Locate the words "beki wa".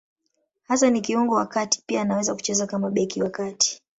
2.89-3.29